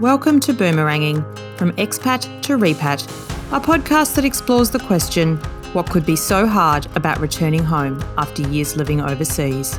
[0.00, 1.22] Welcome to Boomeranging
[1.56, 3.04] From Expat to Repat,
[3.52, 5.36] a podcast that explores the question
[5.72, 9.78] what could be so hard about returning home after years living overseas.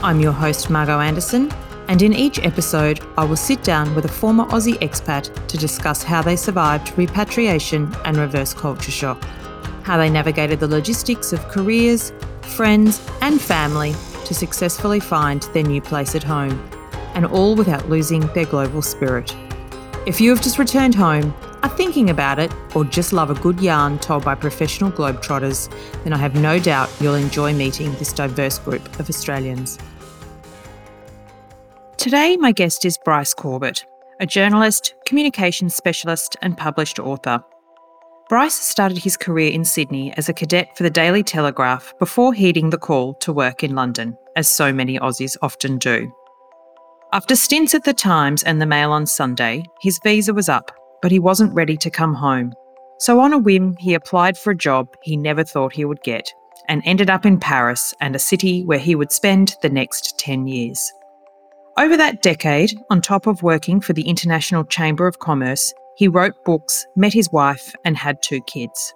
[0.00, 1.50] I'm your host, Margot Anderson,
[1.88, 6.04] and in each episode, I will sit down with a former Aussie expat to discuss
[6.04, 9.20] how they survived repatriation and reverse culture shock,
[9.82, 12.12] how they navigated the logistics of careers,
[12.42, 13.92] friends, and family
[14.24, 16.70] to successfully find their new place at home,
[17.14, 19.34] and all without losing their global spirit.
[20.06, 23.60] If you have just returned home, are thinking about it, or just love a good
[23.60, 25.68] yarn told by professional globetrotters,
[26.04, 29.78] then I have no doubt you'll enjoy meeting this diverse group of Australians.
[31.96, 33.84] Today, my guest is Bryce Corbett,
[34.20, 37.42] a journalist, communications specialist, and published author.
[38.28, 42.70] Bryce started his career in Sydney as a cadet for the Daily Telegraph before heeding
[42.70, 46.12] the call to work in London, as so many Aussies often do.
[47.10, 51.10] After stints at the Times and the Mail on Sunday, his visa was up, but
[51.10, 52.52] he wasn't ready to come home.
[52.98, 56.30] So, on a whim, he applied for a job he never thought he would get
[56.68, 60.46] and ended up in Paris and a city where he would spend the next 10
[60.46, 60.92] years.
[61.78, 66.44] Over that decade, on top of working for the International Chamber of Commerce, he wrote
[66.44, 68.94] books, met his wife, and had two kids.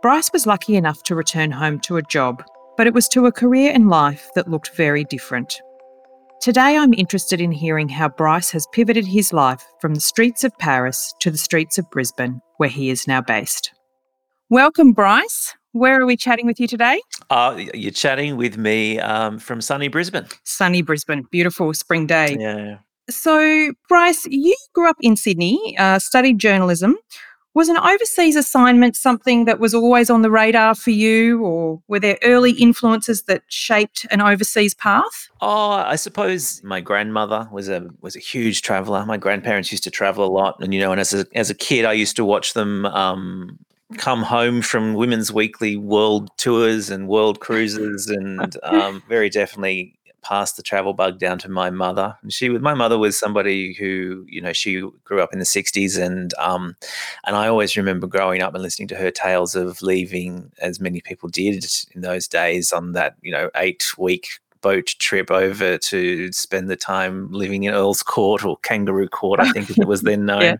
[0.00, 2.42] Bryce was lucky enough to return home to a job,
[2.78, 5.60] but it was to a career in life that looked very different.
[6.40, 10.56] Today, I'm interested in hearing how Bryce has pivoted his life from the streets of
[10.58, 13.72] Paris to the streets of Brisbane, where he is now based.
[14.48, 15.54] Welcome, Bryce.
[15.72, 17.00] Where are we chatting with you today?
[17.30, 20.26] Uh, you're chatting with me um, from sunny Brisbane.
[20.44, 22.36] Sunny Brisbane, beautiful spring day.
[22.38, 22.78] Yeah.
[23.10, 26.96] So, Bryce, you grew up in Sydney, uh, studied journalism.
[27.56, 31.98] Was an overseas assignment something that was always on the radar for you, or were
[31.98, 35.30] there early influences that shaped an overseas path?
[35.40, 39.06] Oh, I suppose my grandmother was a was a huge traveller.
[39.06, 41.54] My grandparents used to travel a lot, and you know, and as a as a
[41.54, 43.58] kid, I used to watch them um,
[43.96, 50.56] come home from Women's Weekly world tours and world cruises, and um, very definitely passed
[50.56, 52.16] the travel bug down to my mother.
[52.22, 56.00] And she, my mother, was somebody who, you know, she grew up in the '60s,
[56.02, 56.76] and um,
[57.24, 61.00] and I always remember growing up and listening to her tales of leaving, as many
[61.00, 61.64] people did
[61.94, 64.28] in those days, on that you know eight week
[64.62, 69.52] boat trip over to spend the time living in Earl's Court or Kangaroo Court, I
[69.52, 70.42] think it was then known.
[70.42, 70.56] yeah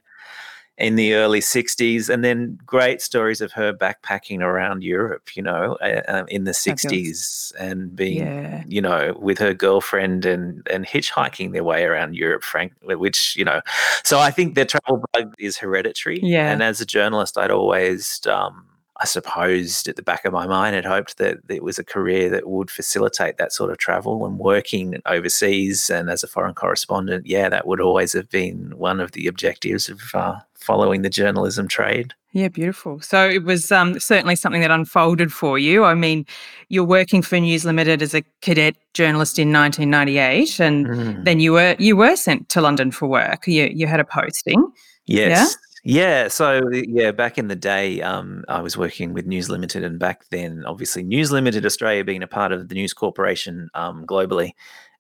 [0.79, 5.75] in the early 60s and then great stories of her backpacking around europe you know
[5.77, 8.63] uh, in the 60s and being yeah.
[8.67, 13.45] you know with her girlfriend and and hitchhiking their way around europe frank which you
[13.45, 13.61] know
[14.05, 16.21] so i think the travel bug is hereditary.
[16.23, 16.51] Yeah.
[16.51, 18.67] And as a journalist i'd always um
[19.01, 22.31] I supposed at the back of my mind had hoped that it was a career
[22.31, 27.27] that would facilitate that sort of travel and working overseas and as a foreign correspondent.
[27.27, 31.69] Yeah, that would always have been one of the objectives of uh, following the journalism
[31.69, 32.15] trade.
[32.33, 33.01] Yeah, beautiful.
[33.01, 35.85] So it was um, certainly something that unfolded for you.
[35.85, 36.27] I mean,
[36.69, 41.25] you're working for News Limited as a cadet journalist in 1998, and mm.
[41.25, 43.47] then you were you were sent to London for work.
[43.47, 44.71] You you had a posting.
[45.07, 45.57] Yes.
[45.89, 46.27] Yeah.
[46.27, 50.25] So yeah, back in the day, um, I was working with News Limited, and back
[50.31, 54.51] then, obviously, News Limited Australia being a part of the News Corporation um, globally,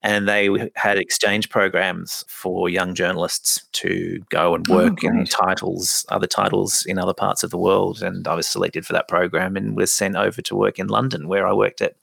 [0.05, 5.25] and they had exchange programs for young journalists to go and oh, work oh, in
[5.25, 8.01] titles, other titles in other parts of the world.
[8.01, 11.27] And I was selected for that program and was sent over to work in London,
[11.27, 11.97] where I worked at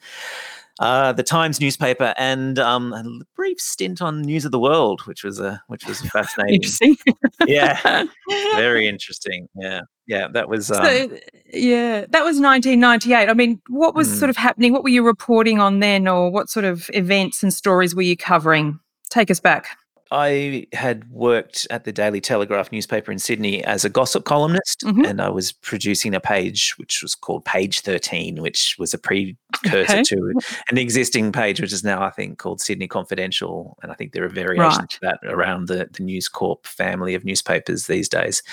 [0.80, 3.04] uh, the Times newspaper, and um, a
[3.36, 6.56] brief stint on News of the World, which was a which was fascinating.
[6.56, 6.98] interesting.
[7.46, 8.06] yeah,
[8.56, 9.48] very interesting.
[9.56, 10.72] Yeah, yeah, that was.
[10.72, 11.20] Um, so,
[11.54, 13.30] yeah, that was 1998.
[13.30, 14.16] I mean, what was mm.
[14.16, 14.74] sort of happening?
[14.74, 18.18] What were you reporting on then, or what sort of events and stories were you
[18.18, 18.80] covering?
[19.10, 19.78] Take us back.
[20.14, 25.06] I had worked at the Daily Telegraph newspaper in Sydney as a gossip columnist, mm-hmm.
[25.06, 29.34] and I was producing a page which was called Page 13, which was a precursor
[29.66, 30.04] okay.
[30.04, 30.34] to
[30.70, 33.76] an existing page, which is now, I think, called Sydney Confidential.
[33.82, 34.94] And I think there are variations right.
[34.94, 38.44] of that around the, the News Corp family of newspapers these days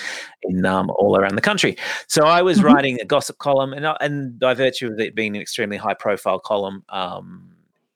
[0.41, 1.77] in um, all around the country.
[2.07, 2.67] So I was mm-hmm.
[2.67, 6.39] writing a gossip column, and, and by virtue of it being an extremely high profile
[6.39, 7.50] column, um,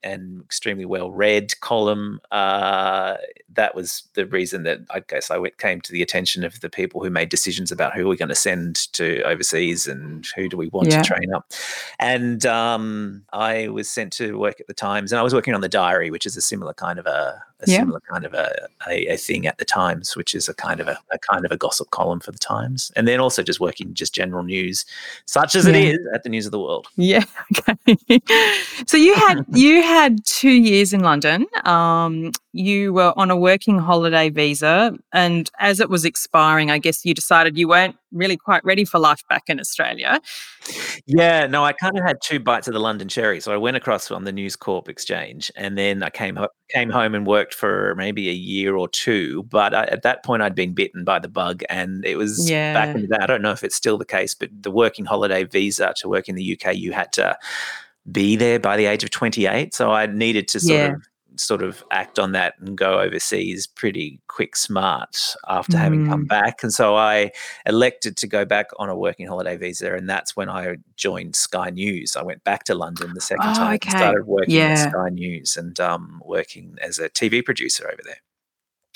[0.06, 2.20] and extremely well read column.
[2.30, 3.16] Uh,
[3.52, 6.70] that was the reason that I guess I went, came to the attention of the
[6.70, 10.56] people who made decisions about who we're going to send to overseas and who do
[10.56, 11.02] we want yeah.
[11.02, 11.50] to train up.
[11.98, 15.60] And um, I was sent to work at the Times, and I was working on
[15.60, 17.78] the Diary, which is a similar kind of a a Yeah.
[17.78, 20.88] similar kind of a, a, a thing at the Times, which is a kind of
[20.88, 23.94] a, a kind of a gossip column for the Times, and then also just working
[23.94, 24.84] just general news,
[25.26, 25.92] such as it Yeah.
[25.92, 26.86] is at the News of the World.
[26.96, 27.24] Yeah.
[27.88, 28.20] Okay.
[28.86, 31.46] so you had you had two years in London.
[31.64, 37.04] Um, you were on a working holiday visa, and as it was expiring, I guess
[37.04, 40.20] you decided you weren't really quite ready for life back in Australia.
[41.06, 43.40] Yeah, no, I kind of had two bites of the London cherry.
[43.40, 46.90] So I went across on the News Corp exchange, and then I came ho- came
[46.90, 49.44] home and worked for maybe a year or two.
[49.44, 52.50] But I, at that point, I'd been bitten by the bug, and it was back
[52.50, 52.90] Yeah.
[52.94, 53.16] in the day.
[53.20, 56.28] I don't know if it's still the case, but the working holiday visa to work
[56.28, 57.36] in the UK, you had to
[58.10, 59.74] be there by the age of 28.
[59.74, 60.86] So I needed to sort Yeah.
[60.94, 61.02] of
[61.38, 66.28] sort of act on that and go overseas pretty quick smart after having come Mm.
[66.28, 67.30] back and so i
[67.66, 71.70] elected to go back on a working holiday visa and that's when i joined sky
[71.70, 73.88] news i went back to london the second Oh, time okay.
[73.90, 74.68] and started working Yeah.
[74.70, 78.18] at sky news and um, working as a tv producer over there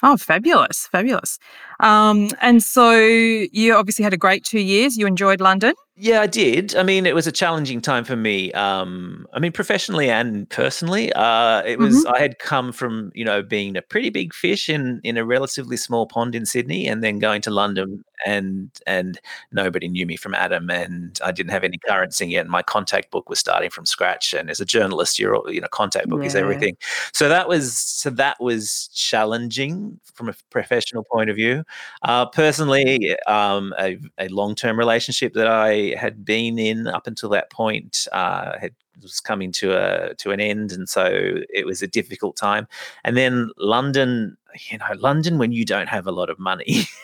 [0.02, 1.38] Oh, fabulous, fabulous.
[1.78, 4.96] Um, and so you obviously had a great two years.
[4.96, 5.74] You enjoyed London.
[6.02, 6.74] Yeah, I did.
[6.76, 8.50] I mean, it was a challenging time for me.
[8.52, 12.06] Um, I mean, professionally and personally, uh, it was.
[12.06, 15.76] I had come from you know being a pretty big fish in in a relatively
[15.76, 19.20] small pond in Sydney, and then going to London, and and
[19.52, 22.42] nobody knew me from Adam, and I didn't have any currency yet.
[22.42, 25.68] And my contact book was starting from scratch, and as a journalist, your you know
[25.68, 26.76] contact book is everything.
[27.12, 31.64] So that was so that was challenging from a professional point of view.
[32.02, 37.30] Uh, personally, um, a, a long term relationship that I had been in up until
[37.30, 41.06] that point uh, had was coming to a to an end, and so
[41.48, 42.66] it was a difficult time.
[43.04, 44.36] And then London,
[44.70, 46.84] you know, London when you don't have a lot of money.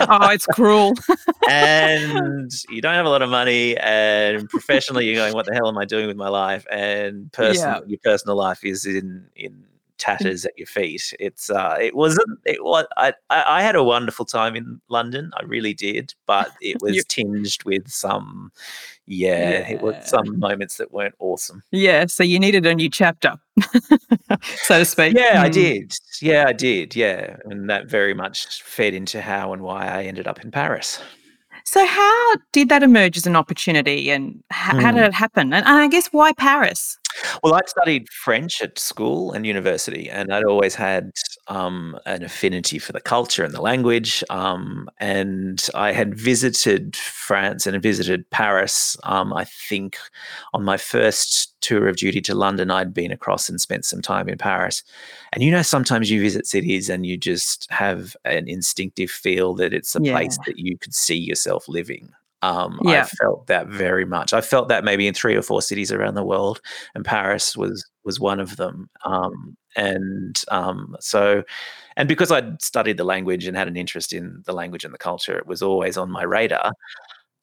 [0.00, 0.94] Oh, it's cruel.
[1.48, 5.68] and you don't have a lot of money and professionally you're going what the hell
[5.68, 9.64] am i doing with my life and personal your personal life is in in
[9.98, 13.82] tatters at your feet it's uh it wasn't it was I, I i had a
[13.84, 18.52] wonderful time in london i really did but it was tinged with some
[19.10, 22.04] yeah, it was some moments that weren't awesome yeah.
[22.06, 23.36] So you needed a new chapter,
[24.62, 25.16] so to speak.
[25.16, 25.52] yeah i Mm.
[25.52, 30.02] did yeah i did yeah and that very much fed into how and why i
[30.04, 31.00] ended up in paris
[31.64, 35.08] So how did that emerge as an opportunity, and h- how did Mm.
[35.08, 35.52] it happen?
[35.52, 36.96] And, and I guess why Paris?
[37.42, 41.10] Well, I'd studied French at school and university, and I'd always had
[41.48, 44.22] um, an affinity for the culture and the language.
[44.30, 48.96] Um, and I had visited France and visited Paris.
[49.04, 49.98] Um, I think
[50.54, 54.28] on my first tour of duty to London, I'd been across and spent some time
[54.28, 54.82] in Paris.
[55.32, 59.74] And you know, sometimes you visit cities and you just have an instinctive feel that
[59.74, 62.12] it's a place that you could see yourself living.
[62.42, 63.02] Um, Yeah.
[63.02, 64.32] I felt that very much.
[64.32, 66.60] I felt that maybe in three or four cities around the world,
[66.94, 68.88] and Paris was was one of them.
[69.04, 71.42] Um, and um, so,
[71.96, 74.98] and because I'd studied the language and had an interest in the language and the
[74.98, 76.72] culture, it was always on my radar.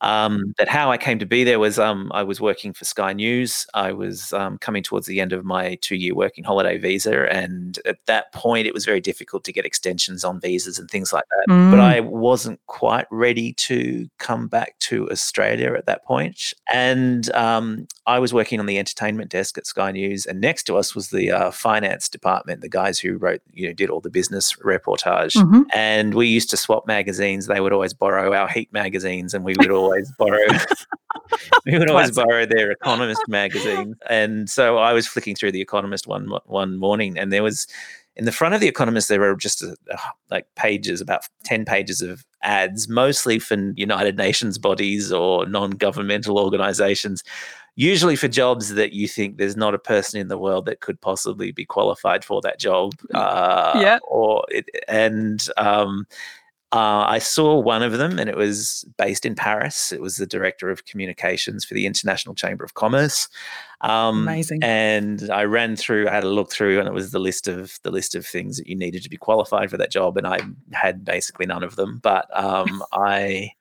[0.01, 3.13] Um, but how I came to be there was um, I was working for Sky
[3.13, 3.65] News.
[3.73, 7.31] I was um, coming towards the end of my two year working holiday visa.
[7.31, 11.11] And at that point, it was very difficult to get extensions on visas and things
[11.13, 11.45] like that.
[11.47, 11.79] But Mm.
[11.79, 16.53] I wasn't quite ready to come back to Australia at that point.
[16.71, 20.25] And um, I was working on the entertainment desk at Sky News.
[20.25, 23.73] And next to us was the uh, finance department, the guys who wrote, you know,
[23.73, 25.65] did all the business reportage Mhm.
[25.73, 27.47] and we used to swap magazines.
[27.47, 30.47] They would always borrow our Heat magazines, and we would always borrow.
[31.65, 33.95] we would always borrow their Economist magazine.
[34.09, 37.67] And so I was flicking through the Economist one one morning, and there was
[38.15, 39.97] in the front of the Economist there were just uh, uh,
[40.29, 47.23] like pages, about ten pages of ads, mostly for United Nations bodies or non-governmental organizations.
[47.77, 51.01] Usually for jobs that you think there's not a person in the world that could
[51.01, 52.93] possibly be qualified for that job.
[53.13, 53.99] Uh, Yeah.
[54.07, 56.07] Or it, and um,
[56.71, 59.91] uh, I saw one of them, and it was based in Paris.
[59.91, 63.29] It was the director of communications for the International Chamber of Commerce.
[63.81, 64.63] Um, Amazing.
[64.63, 67.79] And I ran through, I had a look through, and it was the list of
[67.83, 70.39] the list of things that you needed to be qualified for that job, and I
[70.73, 71.99] had basically none of them.
[72.01, 73.51] But um, I,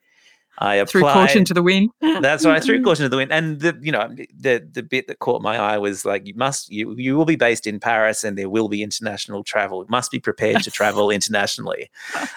[0.58, 0.90] I applied.
[0.90, 1.90] Threw caution to the wind.
[2.00, 3.32] That's why I threw caution to the wind.
[3.32, 4.08] And the you know
[4.38, 7.36] the the bit that caught my eye was like you must you you will be
[7.36, 9.80] based in Paris and there will be international travel.
[9.82, 11.90] You must be prepared to travel internationally.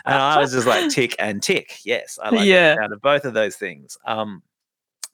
[0.05, 1.79] And I was just like tick and tick.
[1.85, 2.75] Yes, I like Yeah.
[2.75, 3.97] the sound of both of those things.
[4.05, 4.41] Um,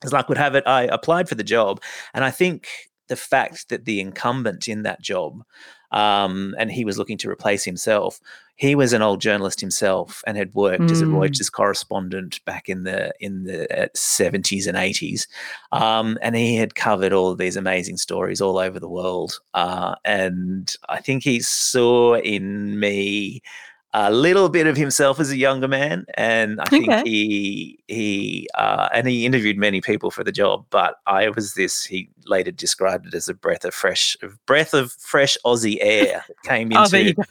[0.03, 1.81] as luck would have it, I applied for the job,
[2.13, 2.67] and I think
[3.07, 5.43] the fact that the incumbent in that job
[5.93, 8.19] um, and he was looking to replace himself.
[8.55, 11.13] He was an old journalist himself and had worked as a Mm.
[11.13, 15.27] Reuters correspondent back in the in the seventies and eighties,
[15.71, 19.39] um, and he had covered all of these amazing stories all over the world.
[19.53, 23.41] Uh, and I think he saw in me
[23.95, 27.03] a little bit of himself as a younger man, and I think Okay.
[27.09, 30.65] he he uh, and he interviewed many people for the job.
[30.71, 31.83] But I was this.
[31.83, 36.23] He later described it as a breath of fresh of breath of fresh Aussie air
[36.27, 37.23] that came Oh, into go.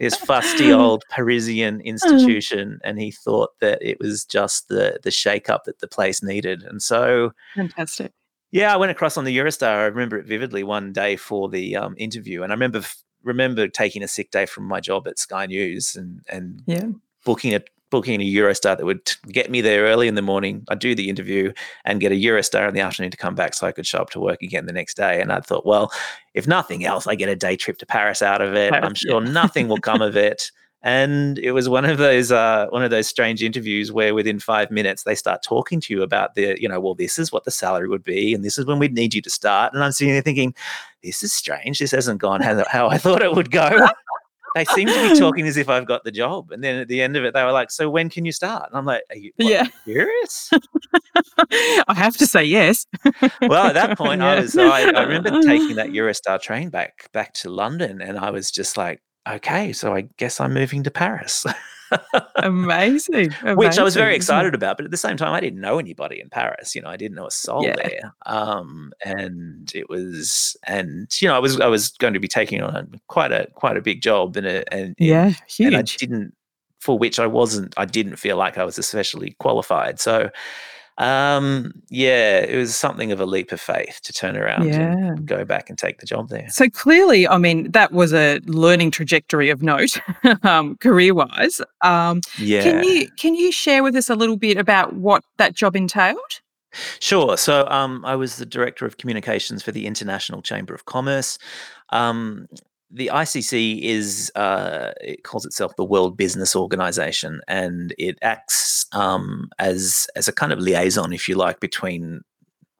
[0.00, 5.48] this fusty old Parisian institution, and he thought that it was just the the shake
[5.48, 6.62] up that the place needed.
[6.64, 8.12] And so, Fantastic.
[8.50, 9.68] yeah, I went across on the Eurostar.
[9.76, 13.68] I remember it vividly one day for the um, interview, and I remember f- remember
[13.68, 16.86] taking a sick day from my job at Sky News and and Yeah.
[17.24, 17.60] booking a
[17.90, 20.64] booking a Eurostar that would get me there early in the morning.
[20.68, 21.52] I'd do the interview
[21.84, 24.10] and get a Eurostar in the afternoon to come back so I could show up
[24.10, 25.20] to work again the next day.
[25.20, 25.92] And I thought, well,
[26.32, 28.72] if nothing else, I get a day trip to Paris out of it.
[28.84, 29.32] I'm sure yeah.
[29.32, 30.52] nothing will come of it.
[30.82, 34.70] And it was one of those uh, one of those strange interviews where within five
[34.70, 37.50] minutes they start talking to you about the, you know, well, this is what the
[37.50, 39.74] salary would be, and this is when we'd need you to start.
[39.74, 40.54] And I'm sitting there thinking,
[41.02, 41.78] this is strange.
[41.78, 43.68] This hasn't gone how, how I thought it would go
[44.54, 46.50] they seem to be talking as if I've got the job.
[46.50, 48.68] And then at the end of it, they were like, "So when can you start?"
[48.68, 49.66] And I'm like, Are you what, Yeah.
[49.84, 50.50] serious?"
[51.88, 52.86] I have to say yes.
[53.42, 54.56] well, at that point, I was.
[54.56, 58.76] I, I remember taking that Eurostar train back back to London, and I was just
[58.76, 61.46] like, "Okay, so I guess I'm moving to Paris."
[62.36, 63.32] Amazing.
[63.56, 65.78] Which I was very amazing, excited about, but at the same time, I didn't know
[65.78, 66.74] anybody in Paris.
[66.74, 67.74] You know, I didn't know a soul Yeah.
[67.76, 68.14] there.
[68.26, 72.62] Um, and it was, and you know, I was, I was going to be taking
[72.62, 76.34] on quite a, quite a big job, and a, and Yeah, and I didn't
[76.78, 80.00] for which I wasn't I didn't feel like I was especially qualified.
[80.00, 80.30] So
[81.00, 84.92] um yeah, it was something of a leap of faith to turn around Yeah.
[84.92, 86.48] and go back and take the job there.
[86.50, 89.98] So clearly, I mean, that was a learning trajectory of note,
[90.44, 91.60] um, career-wise.
[91.82, 92.62] Um, Yeah.
[92.62, 96.40] Can you can you share with us a little bit about what that job entailed?
[97.00, 97.36] Sure.
[97.36, 101.36] So um, I was the director of communications for the International Chamber of Commerce.
[101.88, 102.46] Um,
[102.90, 109.50] the ICC is uh, it calls itself the World Business Organization, and it acts um,
[109.58, 112.22] as as a kind of liaison, if you like, between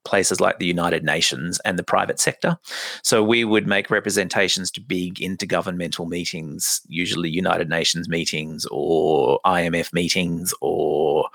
[0.04, 2.58] places like the United Nations and the private sector.
[3.02, 9.92] So we would make representations to big intergovernmental meetings, usually United Nations meetings or IMF
[9.92, 11.28] meetings or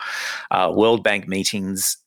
[0.52, 1.98] uh, World Bank meetings.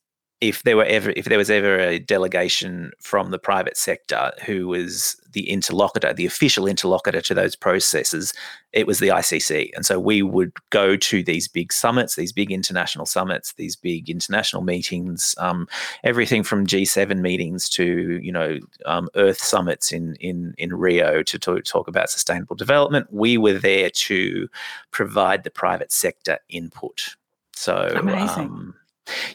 [0.41, 4.69] If there were ever, if there was ever a delegation from the private sector who
[4.69, 8.33] was the interlocutor, the official interlocutor to those processes,
[8.73, 9.71] it was the ICC.
[9.77, 14.11] And so we would go to these big summits, these big international summits, these big
[14.11, 15.69] international meetings, um,
[16.03, 21.39] everything from G7 meetings to you know um, Earth summits in in in Rio to
[21.39, 23.07] talk, talk about sustainable development.
[23.13, 24.49] We were there to
[24.91, 27.15] provide the private sector input.
[27.55, 28.47] So Amazing.
[28.47, 28.75] um,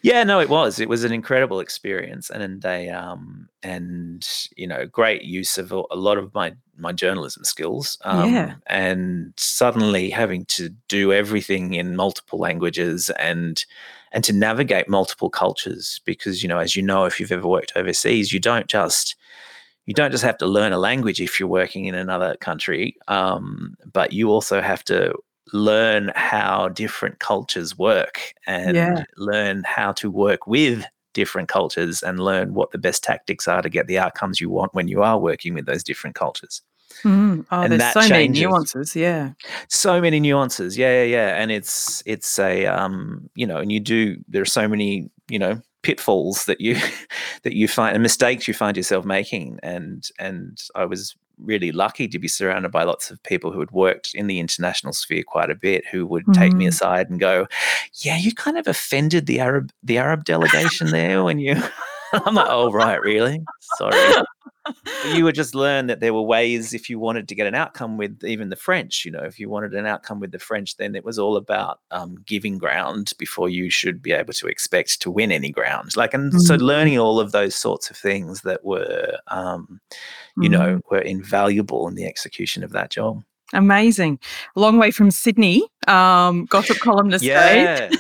[0.02, 0.80] yeah, no, it was.
[0.80, 5.82] It was an incredible experience, and they um and you know great use of a,
[5.92, 7.98] a lot of my my journalism skills.
[8.04, 8.56] Um, Yeah.
[8.68, 13.66] and suddenly having to do everything in multiple languages and
[14.12, 17.74] and to navigate multiple cultures because you know as you know if you've ever worked
[17.76, 19.16] overseas you don't just
[19.86, 23.76] you don't just have to learn a language if you're working in another country um,
[23.92, 25.14] but you also have to
[25.52, 29.04] learn how different cultures work and Yeah.
[29.18, 33.70] learn how to work with different cultures and learn what the best tactics are to
[33.70, 36.62] get the outcomes you want when you are working with those different cultures
[37.04, 37.46] Mm.
[37.52, 38.96] Oh, And there's so many nuances.
[38.96, 39.32] Yeah.
[39.68, 43.80] so many nuances yeah yeah yeah and it's it's a um you know and you
[43.80, 46.76] do there are so many you know pitfalls that you
[47.44, 52.08] that you find and mistakes you find yourself making and and i was really lucky
[52.08, 55.50] to be surrounded by lots of people who had worked in the international sphere quite
[55.50, 56.70] a bit who would take me Mm.
[56.70, 57.48] aside and go
[58.02, 61.56] yeah you kind of offended the arab the arab delegation there when you
[62.14, 63.44] i'm like oh right really
[63.78, 64.24] sorry
[65.14, 67.98] you would just learn that there were ways if you wanted to get an outcome
[67.98, 70.96] with even the French, you know, if you wanted an outcome with the French, then
[70.96, 75.12] it was all about um, giving ground before you should be able to expect to
[75.12, 75.96] win any ground.
[75.98, 76.62] Like, and so Mhm.
[76.62, 79.82] learning all of those sorts of things that were, um,
[80.38, 83.24] you know, were invaluable in the execution of that job.
[83.54, 84.18] Amazing.
[84.56, 85.64] Long way from Sydney.
[85.88, 87.24] Um, gossip columnist.
[87.24, 87.28] eh?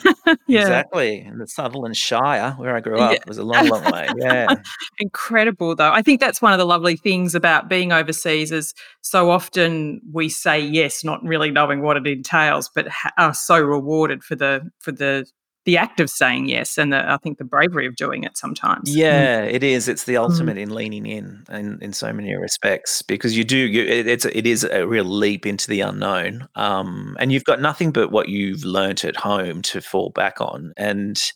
[0.01, 0.12] Yeah,
[0.47, 0.61] yeah.
[0.61, 1.19] exactly.
[1.19, 3.11] And the Sutherland Shire, where I grew Yeah.
[3.11, 4.07] up, was a long, long way.
[4.17, 4.47] Yeah.
[4.99, 5.91] Incredible, though.
[5.91, 10.29] I think that's one of the lovely things about being overseas is so often we
[10.29, 14.69] say yes, not really knowing what it entails, but ha- are so rewarded for the
[14.79, 15.25] for the
[15.65, 18.89] the act of saying yes and the, I think the bravery of doing it sometimes.
[18.89, 18.95] Mm.
[18.97, 19.53] Yeah, mm.
[19.53, 19.87] it is.
[19.87, 20.61] It's the ultimate mm.
[20.61, 23.57] in leaning in, in in so many respects because you do.
[23.57, 27.61] You, it, it's it is a real leap into the unknown, um, and you've got
[27.61, 31.31] nothing but what you've learnt at home to fall back on, and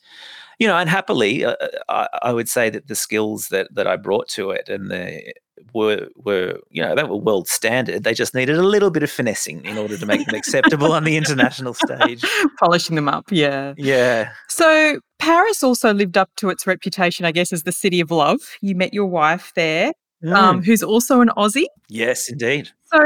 [0.60, 3.88] you know, and happily, uh, uh, I, I, would say that the skills that that
[3.88, 5.34] I brought to it and the
[5.74, 8.04] were were you know they were world standard.
[8.04, 11.04] They just needed a little bit of finessing in order to make them acceptable on
[11.04, 12.24] the international stage.
[12.60, 14.32] Polishing them up, yeah, yeah.
[14.50, 18.40] So Paris also lived up to its reputation, I guess, as the city of love.
[18.62, 19.88] You met your wife there,
[20.24, 20.36] um, mm.
[20.36, 21.66] um, who's also an Aussie.
[21.90, 22.70] Yes, indeed.
[22.86, 23.00] So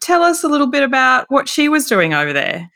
[0.00, 2.70] tell us a little bit about what she was doing over there.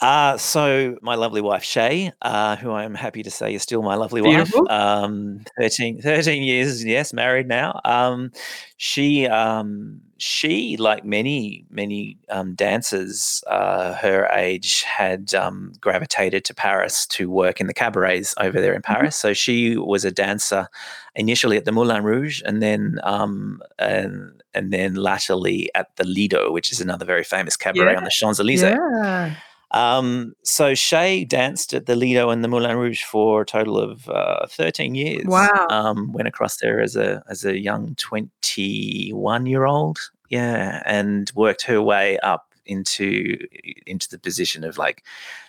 [0.00, 3.82] Uh, so my lovely wife Shay, uh, who I am happy to say is still
[3.82, 4.62] my lovely Beautiful.
[4.62, 7.80] wife, um, 13, 13 years, yes, married now.
[7.84, 8.30] Um,
[8.76, 16.54] she, um, she, like many, many um, dancers uh, her age, had um, gravitated to
[16.54, 18.92] Paris to work in the cabarets over there in mm-hmm.
[18.92, 19.16] Paris.
[19.16, 19.28] Mm-hmm.
[19.28, 20.68] So she was a dancer
[21.16, 26.52] initially at the Moulin Rouge, and then um, and and then latterly at the Lido,
[26.52, 27.98] which is another very famous cabaret yeah.
[27.98, 28.62] on the Champs Elysees.
[28.62, 29.34] Yeah.
[29.70, 34.08] Um, so Shay danced at the Lido and the Moulin Rouge for a total of
[34.08, 35.24] uh, 13 years.
[35.26, 35.66] Wow.
[35.70, 39.98] Um, went across there as a as a young 21 year old.
[40.30, 43.38] Yeah, and worked her way up into
[43.86, 45.04] into the position of like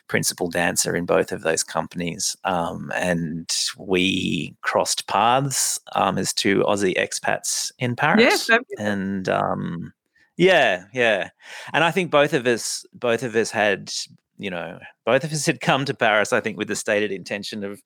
[0.07, 2.35] principal dancer in both of those companies.
[2.43, 8.49] Um, and we crossed paths um, as two Aussie expats in Paris.
[8.49, 9.93] Yeah, and um,
[10.39, 11.31] yeah, yeah.
[11.73, 13.91] And I think both of us both of us had,
[14.37, 17.65] you know, both of us had come to Paris, I think, with the stated intention
[17.65, 17.81] of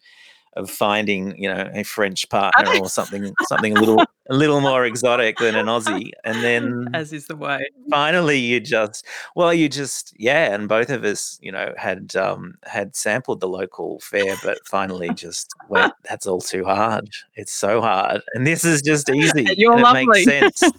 [0.56, 4.86] of finding, you know, a French partner or something something a little a little more
[4.86, 6.12] exotic than an Aussie.
[6.24, 7.68] And then as is the way.
[7.90, 12.56] Finally you just well, you just yeah, and both of us, you know, had um
[12.64, 17.10] had sampled the local fare, but finally just went, that's all too hard.
[17.36, 18.22] It's so hard.
[18.34, 19.48] And this is just easy.
[19.58, 20.24] You're lovely.
[20.24, 20.74] It makes sense.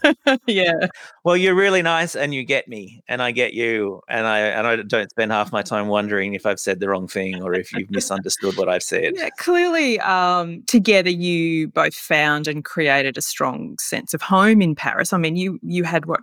[0.46, 0.88] yeah
[1.24, 4.66] well, you're really nice and you get me and I get you and I and
[4.66, 7.72] I don't spend half my time wondering if I've said the wrong thing or if
[7.72, 9.14] you've misunderstood what I've said.
[9.16, 14.74] Yeah, clearly um, together you both found and created a strong sense of home in
[14.76, 15.12] Paris.
[15.12, 16.20] I mean, you you had what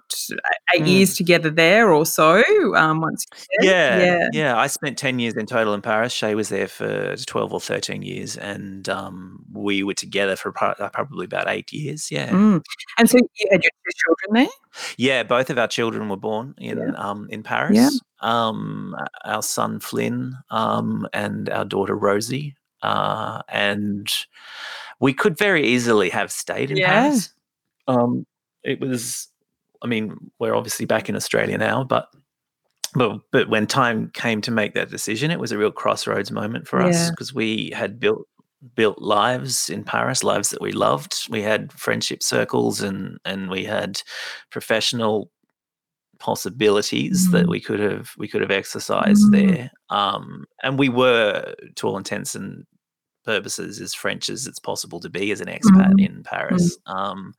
[0.73, 0.87] eight mm.
[0.87, 2.41] years together there or so
[2.75, 3.25] um, once.
[3.59, 4.57] Yeah, yeah, yeah.
[4.57, 6.13] I spent ten years in total in Paris.
[6.13, 11.25] Shay was there for twelve or thirteen years, and um, we were together for probably
[11.25, 12.09] about eight years.
[12.09, 12.61] Yeah, mm.
[12.97, 14.55] and so you had your two children there.
[14.97, 16.93] Yeah, both of our children were born in yeah.
[16.95, 17.77] um, in Paris.
[17.77, 17.89] Yeah.
[18.21, 24.07] Um, our son Flynn um, and our daughter Rosie, uh, and
[25.01, 27.01] we could very easily have stayed in yeah.
[27.01, 27.33] Paris.
[27.87, 28.25] Um,
[28.63, 29.27] it was,
[29.81, 32.07] I mean, we're obviously back in Australia now, but
[32.93, 36.67] but but when time came to make that decision, it was a real crossroads moment
[36.67, 38.27] for us because we had built
[38.75, 41.27] built lives in Paris, lives that we loved.
[41.29, 44.01] We had friendship circles and and we had
[44.51, 45.31] professional
[46.19, 47.31] possibilities mm.
[47.31, 49.31] that we could have we could have exercised mm.
[49.31, 49.71] there.
[49.89, 52.65] Um, and we were, to all intents and
[53.23, 56.05] purposes, as French as it's possible to be as an expat mm.
[56.05, 56.77] in Paris.
[56.85, 57.33] Um,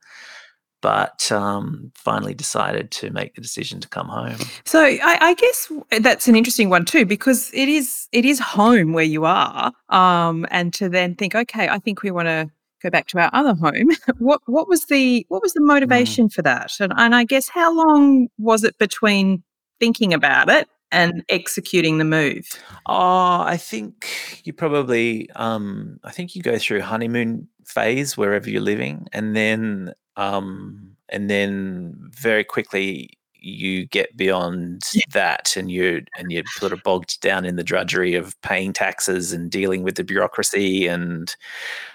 [0.83, 4.35] but um, finally decided to make the decision to come home.
[4.65, 8.91] So I, I, guess that's an interesting one too, because it is it is home
[8.91, 12.51] where you are, um, and to then think, okay, I think we want to
[12.83, 13.91] go back to our other home.
[14.19, 15.67] what what was the what was the mm.
[15.67, 16.33] motivation mm.
[16.33, 16.73] for that?
[16.81, 19.41] And and I guess how long was it between
[19.79, 22.47] thinking about it and executing the move?
[22.85, 28.61] Oh, I think you probably um, I think you go through honeymoon phase wherever you're
[28.61, 35.01] living, and then um, and then very quickly you get beyond yeah.
[35.11, 39.33] that and you and you're sort of bogged down in the drudgery of paying taxes
[39.33, 41.35] and dealing with the bureaucracy and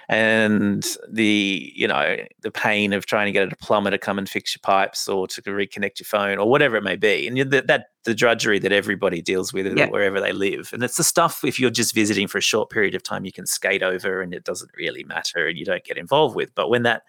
[0.09, 4.29] and the you know the pain of trying to get a plumber to come and
[4.29, 7.29] fix your pipes or to reconnect your phone or whatever it may be.
[7.29, 9.91] And that, that the drudgery that everybody deals with yeah.
[9.91, 10.71] wherever they live.
[10.73, 13.33] And it's the stuff if you're just visiting for a short period of time you
[13.33, 16.55] can skate over and it doesn't really matter and you don't get involved with.
[16.55, 17.03] But when that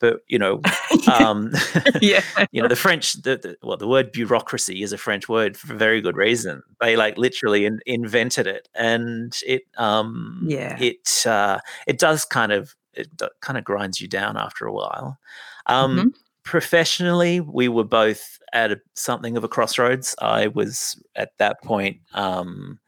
[0.00, 0.60] but you know,
[1.12, 1.52] um,
[2.00, 5.56] yeah, you know, the French, the, the, well, the word bureaucracy is a French word
[5.56, 6.62] for a very good reason.
[6.80, 12.52] They like literally in, invented it, and it, um, yeah, it, uh, it does kind
[12.52, 13.08] of, it
[13.40, 15.18] kind of grinds you down after a while.
[15.66, 16.08] Um, mm-hmm.
[16.42, 20.14] Professionally, we were both at a, something of a crossroads.
[20.20, 21.98] I was at that point.
[22.12, 22.78] Um,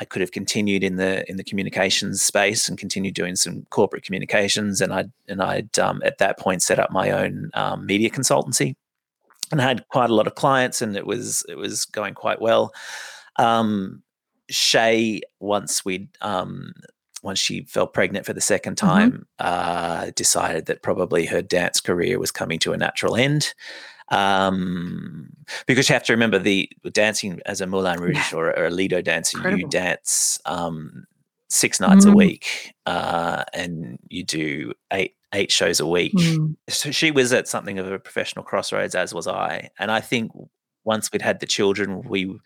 [0.00, 4.02] I could have continued in the in the communications space and continued doing some corporate
[4.02, 8.08] communications, and I'd and I'd um, at that point set up my own um, media
[8.08, 8.74] consultancy,
[9.52, 12.40] and I had quite a lot of clients, and it was it was going quite
[12.40, 12.72] well.
[13.36, 14.02] Um,
[14.48, 16.72] Shay, once we um,
[17.22, 18.86] once she fell pregnant for the second Mm-hmm.
[18.88, 23.54] time, uh, decided that probably her dance career was coming to a natural end.
[24.10, 25.30] Um,
[25.66, 29.00] because you have to remember the dancing as a Moulin Rouge or, or a Lido
[29.02, 31.06] dancer, you dance um,
[31.48, 32.16] six nights a Mm.
[32.16, 36.12] week, uh, and you do eight eight shows a week.
[36.14, 36.56] Mm.
[36.68, 39.70] So she was at something of a professional crossroads, as was I.
[39.78, 40.32] And I think
[40.84, 42.36] once we'd had the children, we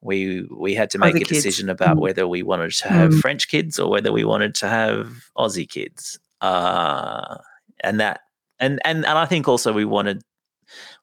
[0.00, 1.30] we we had to make Other a kids.
[1.42, 2.00] decision about Mm.
[2.00, 3.20] whether we wanted to have Mm.
[3.20, 6.18] French kids or whether we wanted to have Aussie kids.
[6.40, 7.36] Uh,
[7.82, 8.20] and that
[8.58, 10.22] and and and I think also we wanted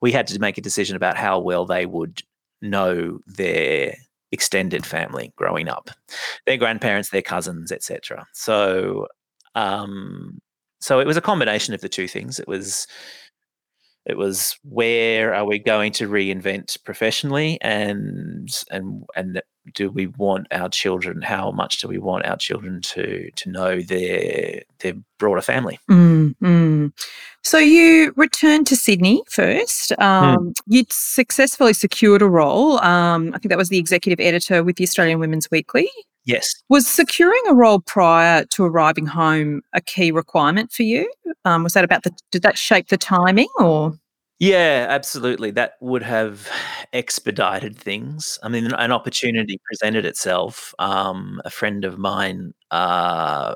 [0.01, 2.21] we had to make a decision about how well they would
[2.61, 3.95] know their
[4.31, 5.89] extended family growing up,
[6.45, 8.25] their grandparents, their cousins, etc.
[8.33, 9.07] So
[9.55, 10.39] um,
[10.79, 12.39] so it was a combination of the two things.
[12.39, 12.87] It was
[14.05, 19.41] it was where are we going to reinvent professionally and and and
[19.73, 23.81] do we want our children how much do we want our children to to know
[23.81, 26.91] their their broader family Mm, mm.
[27.43, 29.97] So you returned to Sydney first.
[29.99, 32.79] Um, You'd successfully secured a role.
[32.83, 35.89] Um, I think that was the executive editor with the Australian Women's Weekly.
[36.25, 41.09] yes Was securing a role prior to arriving home a key requirement for you?
[41.45, 42.11] Um, was that about the?
[42.31, 43.93] Did that shape the timing or?
[44.39, 45.49] Yeah, absolutely.
[45.51, 46.47] That would have
[46.93, 48.37] expedited things.
[48.43, 50.75] I mean, an- opportunity presented itself.
[50.77, 53.55] Um, a friend of mine, uh,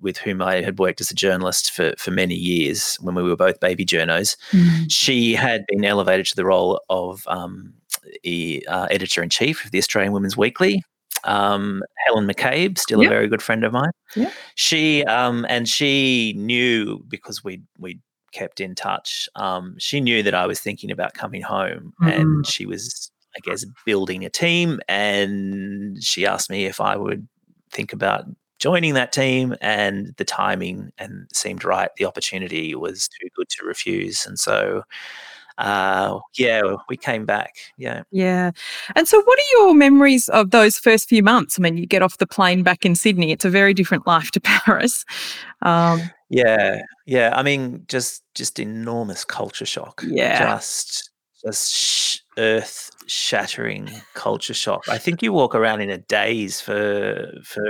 [0.00, 3.34] with whom I had worked as a journalist for, for many years when we were
[3.36, 4.36] both baby journos,
[4.88, 7.74] she had been elevated to the role of um,
[8.22, 10.80] e- uh, editor in chief of the Australian Women's Weekly.
[11.24, 13.10] Um, Helen McCabe, still Yep.
[13.10, 13.90] a very good friend of mine.
[14.14, 14.32] Yep.
[14.54, 17.98] She um, and she knew because we we
[18.32, 19.28] kept in touch.
[19.34, 22.20] Um, she knew that I was thinking about coming home, Mm.
[22.20, 24.80] and she was, I guess, building a team.
[24.88, 27.26] And she asked me if I would
[27.70, 28.24] think about
[28.58, 31.90] joining that team, and the timing and seemed right.
[31.96, 34.82] The opportunity was too good to refuse, and so.
[35.58, 37.54] Uh, yeah, we came back.
[37.76, 38.02] Yeah.
[38.10, 38.52] Yeah.
[38.96, 41.58] And so, what are your memories of those first few months?
[41.58, 44.30] I mean, you get off the plane back in Sydney, it's a very different life
[44.30, 45.04] to Paris.
[45.60, 47.32] Um, Yeah, yeah.
[47.34, 50.02] I mean, just just enormous culture shock.
[50.06, 50.38] Yeah.
[50.38, 51.10] Just
[51.44, 54.82] just sh- earth shattering culture shock.
[54.88, 57.64] I think you walk around in a daze for for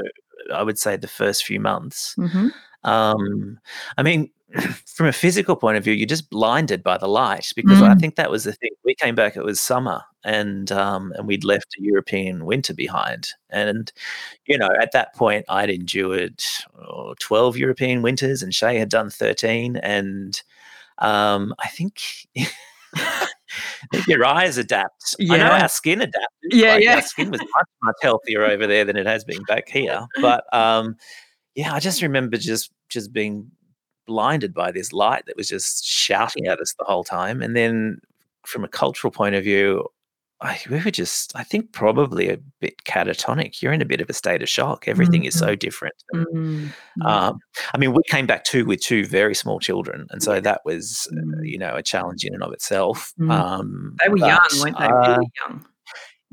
[0.55, 2.15] I would say the first few months.
[2.19, 2.51] mhm.
[2.85, 3.59] Um,
[3.99, 4.31] I mean,
[4.87, 8.01] from a physical point of view, you're just blinded by the light because I Mm.
[8.01, 8.71] think that was the thing.
[8.85, 13.29] We came back; it was summer, and um, and we'd left a European winter behind.
[13.51, 13.93] And
[14.47, 16.43] you know, at that point, I'd endured
[16.79, 19.77] oh, twelve European winters, and Shay had done thirteen.
[19.77, 20.41] And
[20.99, 22.03] um, I think.
[24.07, 25.17] Your eyes adapt.
[25.21, 26.53] I know our skin adapted.
[26.53, 26.95] Yeah, like, yeah.
[26.97, 30.07] Our skin was much, much healthier over there than it has been back here.
[30.21, 30.97] But um,
[31.55, 33.51] yeah, I just remember just just being
[34.11, 37.41] blinded by this light that was just shouting at us the whole time.
[37.43, 38.01] And then
[38.45, 39.87] from a cultural point of view,
[40.43, 43.61] I, we were just, I think, probably a bit catatonic.
[43.63, 44.89] You're in a bit of a state of shock.
[44.89, 45.95] Everything is so different.
[46.15, 47.07] Mm, mm.
[47.07, 47.39] Um,
[47.75, 51.07] I mean, we came back too with two very small children, and so that was,
[51.13, 51.47] uh, Mm.
[51.47, 53.13] you know, a challenge in and of itself.
[53.21, 53.31] Mm.
[53.31, 54.85] Um, they were young, but, weren't they?
[54.87, 55.67] uh, really young.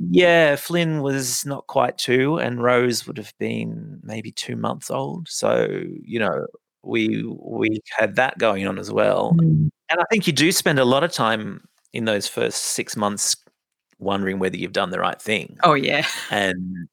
[0.10, 5.28] yeah, Flynn was not quite two, and Rose would have been maybe two months old.
[5.28, 5.68] So
[6.02, 6.48] you know,
[6.88, 9.34] we we had that going on as well.
[9.39, 9.69] Mm.
[9.89, 13.36] And I think you do spend a lot of time in those first six months
[14.00, 16.06] wondering whether you've done the right thing, Oh, yeah.
[16.30, 16.88] and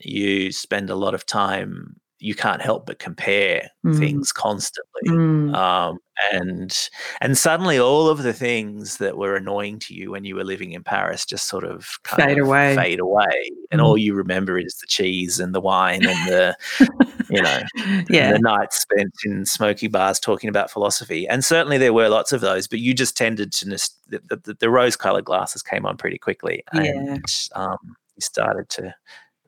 [0.00, 2.00] you spend a lot of time.
[2.20, 3.98] You can't help but compare Mm.
[3.98, 5.54] things constantly Mm.
[5.54, 5.98] um,
[6.32, 10.42] and and suddenly all of the things that were annoying to you when you were
[10.44, 12.74] living in Paris just sort of kind Fade of away.
[12.74, 13.84] fade away, and Mm.
[13.84, 16.56] all you remember is the cheese and the wine and the
[17.30, 17.60] you know
[18.10, 18.32] yeah.
[18.32, 21.28] the nights spent in smoky bars talking about philosophy.
[21.28, 24.70] And certainly there were lots of those, but you just tended to the, the, the
[24.70, 26.82] rose-colored glasses came on pretty quickly, Yeah.
[26.82, 27.78] and um,
[28.16, 28.92] you started to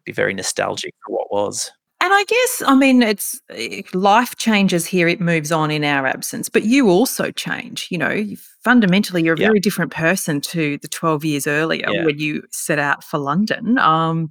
[0.04, 1.72] be very nostalgic for what was.
[2.02, 6.06] And I guess, I mean, it's eh, life changes here, it moves on in our
[6.06, 7.88] absence, but you also change.
[7.90, 9.48] You know, you, fundamentally, you're a Yeah.
[9.48, 12.04] very different person to the 12 years earlier Yeah.
[12.06, 13.76] when you set out for London.
[13.78, 14.30] Um,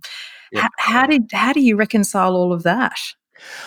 [0.52, 0.68] Yeah.
[0.80, 2.98] how, did how do you reconcile all of that?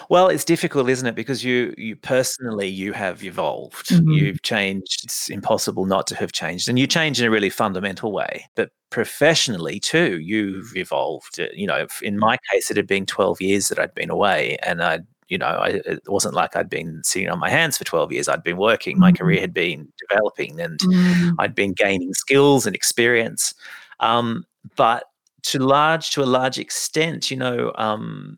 [0.09, 1.15] Well, it's difficult, isn't it?
[1.15, 3.89] Because you you personally you have evolved.
[3.89, 4.15] Mhm.
[4.17, 5.05] You've changed.
[5.05, 8.47] It's impossible not to have changed, and you change in a really fundamental way.
[8.55, 11.41] But professionally too, you've evolved.
[11.41, 14.57] Uh, You know, in my case, it had been twelve years that I'd been away,
[14.63, 17.85] and I, you know, I, it wasn't like I'd been sitting on my hands for
[17.85, 18.29] twelve years.
[18.29, 18.99] I'd been working.
[18.99, 19.19] My Mhm.
[19.19, 21.35] career had been developing, and Mm.
[21.39, 23.55] I'd been gaining skills and experience.
[24.01, 24.45] Um,
[24.77, 25.05] but
[25.45, 28.37] to large to a large extent, you know, um,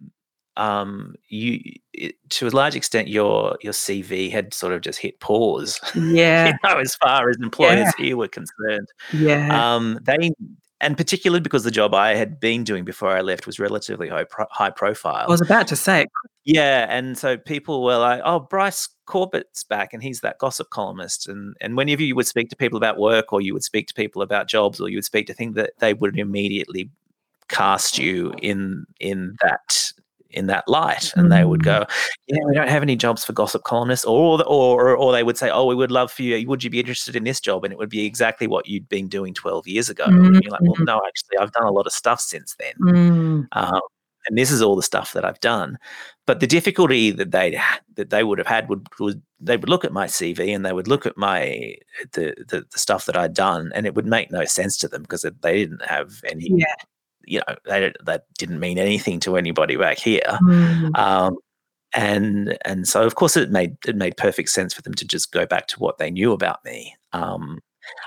[0.56, 1.60] um, you
[1.92, 5.80] it, to a large extent your your CV had sort of just hit pause.
[5.94, 6.48] Yeah.
[6.48, 8.04] you know, as far as employers Yeah.
[8.04, 9.74] here were concerned, Yeah.
[9.74, 10.30] um, they
[10.80, 14.24] and particularly because the job I had been doing before I left was relatively high,
[14.24, 15.24] pro- high profile.
[15.26, 16.04] I was about to say,
[16.44, 21.26] Yeah, and so people were like, "Oh, Bryce Corbett's back, and he's that gossip columnist."
[21.26, 23.94] And and whenever you would speak to people about work, or you would speak to
[23.94, 26.90] people about jobs, or you would speak to things that they would immediately
[27.48, 29.92] cast you in in that
[30.34, 31.64] in that light, and they would Mm.
[31.64, 31.86] go,
[32.26, 35.38] "Yeah, we don't have any jobs for gossip columnists," or the- or or they would
[35.38, 36.46] say, "Oh, we would love for you.
[36.48, 39.08] Would you be interested in this job?" And it would be exactly what you'd been
[39.08, 40.04] doing twelve years ago.
[40.04, 40.86] And you're like, "Well, Mm.
[40.86, 43.48] no, actually, I've done a lot of stuff since then." Mm.
[43.52, 43.80] um,
[44.26, 45.76] and this is all the stuff that I've done.
[46.26, 47.60] But the difficulty that they
[47.96, 50.72] that they would have had would was they would look at my CV and they
[50.72, 51.74] would look at my
[52.12, 55.02] the the, the stuff that I'd done, and it would make no sense to them
[55.02, 56.48] because they didn't have any.
[56.50, 56.64] Yeah.
[57.26, 60.20] You know, they that didn't mean anything to anybody back here.
[60.42, 60.96] Mm.
[60.98, 61.36] Um,
[61.94, 65.32] and and so of course it made it made perfect sense for them to just
[65.32, 66.96] go back to what they knew about me.
[67.12, 67.60] Um,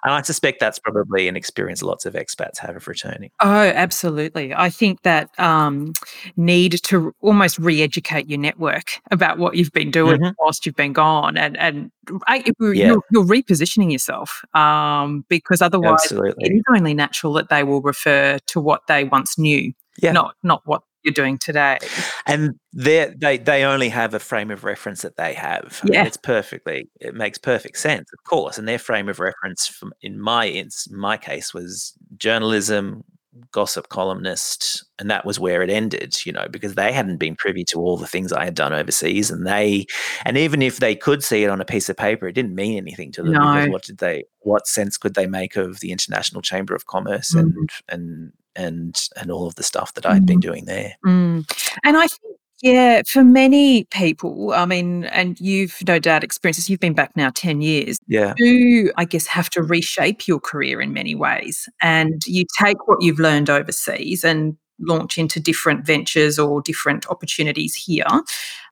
[0.03, 3.31] and I suspect that's probably an experience lots of expats have of returning.
[3.41, 4.53] Oh, absolutely.
[4.53, 5.93] I think that um,
[6.35, 10.33] need to almost re-educate your network about what you've been doing Mhm.
[10.39, 11.91] whilst you've been gone, and and
[12.27, 12.87] I, you're, Yeah.
[12.87, 16.55] you're, you're repositioning yourself um, because otherwise it Absolutely.
[16.55, 20.11] is only natural that they will refer to what they once knew, Yeah.
[20.13, 21.77] not not what you're doing today.
[22.25, 25.79] and they they they only have a frame of reference that they have.
[25.81, 26.05] I mean, Yeah.
[26.05, 28.57] it's perfectly it makes perfect sense, of course.
[28.57, 33.03] And their frame of reference, from in my in my case, was journalism,
[33.51, 36.25] gossip columnist, and that was where it ended.
[36.25, 39.31] You know, because they hadn't been privy to all the things I had done overseas,
[39.31, 39.85] and they
[40.25, 42.77] and even if they could see it on a piece of paper, it didn't mean
[42.77, 43.71] anything to them because No.
[43.71, 47.39] what did they what sense could they make of the International Chamber of Commerce Mhm.
[47.39, 50.41] and and and and all of the stuff that I had been Mhm.
[50.41, 50.93] doing there?
[51.05, 51.49] Mm.
[51.85, 56.69] And I think, yeah, for many people, I mean, and you've no doubt experienced this,
[56.69, 58.33] you've been back now 10 years, Yeah.
[58.37, 61.69] you, I guess, have to reshape your career in many ways.
[61.81, 67.75] And you take what you've learned overseas and launch into different ventures or different opportunities
[67.75, 68.05] here.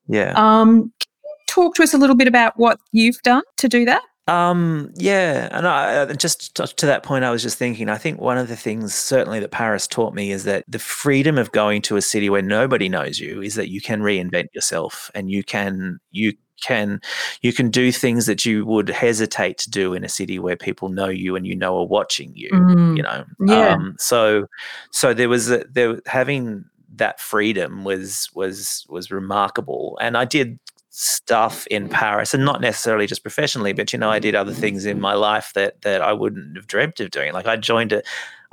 [0.08, 0.34] Yeah.
[0.36, 3.86] Um, can you talk to us a little bit about what you've done to do
[3.86, 4.02] that?
[4.28, 7.90] Um, yeah, and I, uh, just to, to that point, I was just thinking.
[7.90, 11.38] I think one of the things certainly that Paris taught me is that the freedom
[11.38, 15.12] of going to a city where nobody knows you is that you can reinvent yourself,
[15.14, 16.34] and you can you
[16.64, 17.00] can
[17.42, 20.90] you can do things that you would hesitate to do in a city where people
[20.90, 22.50] know you and you know are watching you.
[22.50, 23.74] Mm, You know, yeah.
[23.74, 24.48] um, so
[24.90, 30.58] so there was a, there having that freedom was was was remarkable, and I did
[30.96, 34.86] stuff in Paris, and not necessarily just professionally, but you know, I did other things
[34.86, 37.34] in my life that that I wouldn't have dreamt of doing.
[37.34, 38.02] Like I joined a,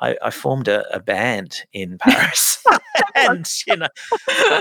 [0.00, 2.62] I, I formed a, a band in Paris,
[3.14, 3.88] and you know,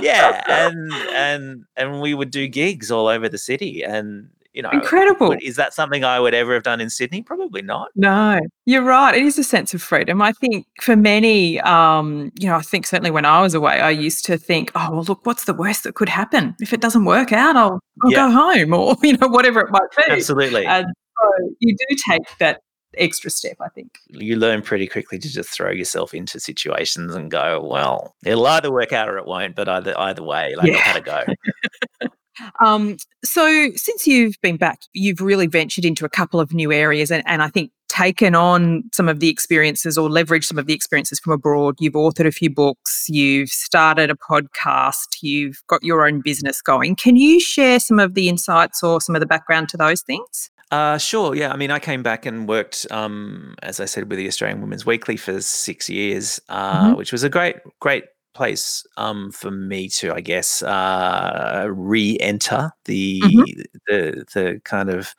[0.02, 4.70] yeah, and and and we would do gigs all over the city, and you know,
[4.72, 5.36] Incredible.
[5.42, 7.22] is that something I would ever have done in Sydney?
[7.22, 7.90] Probably not.
[7.96, 9.16] No, you're right.
[9.16, 10.22] It is a sense of freedom.
[10.22, 13.90] I think for many, um, you know, I think certainly when I was away, I
[13.92, 16.56] used to think, oh, well, look, what's the worst that could happen?
[16.60, 18.28] If it doesn't work out, I'll, I'll Yeah.
[18.28, 20.04] go home or, you know, whatever it might be.
[20.10, 20.86] Absolutely, And
[21.22, 22.60] so you do take that
[22.98, 24.00] extra step, I think.
[24.10, 28.70] you learn pretty quickly to just throw yourself into situations and go, well, it'll either
[28.70, 30.76] work out or it won't, but either either way, like Yeah.
[30.78, 32.10] I've had a go.
[32.64, 37.12] Um, so since you've been back, you've really ventured into a couple of new areas
[37.12, 40.74] and, and I think taken on some of the experiences or leveraged some of the
[40.74, 41.76] experiences from abroad.
[41.80, 46.96] You've authored a few books, you've started a podcast, you've got your own business going.
[46.96, 50.50] Can you share some of the insights or some of the background to those things?
[50.72, 51.36] Uh, sure.
[51.36, 51.52] Yeah.
[51.52, 54.86] I mean, I came back and worked, um, as I said, with the Australian Women's
[54.86, 56.98] Weekly for six years, uh, Mhm.
[56.98, 63.22] which was a great, great place um, for me to, I guess, uh, re-enter the
[63.22, 63.64] Mhm.
[63.88, 65.14] the the kind of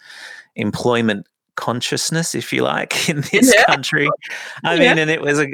[0.56, 3.64] employment consciousness, if you like, in this Yeah.
[3.66, 4.08] country.
[4.64, 4.80] I Yeah.
[4.90, 5.48] mean, and it was a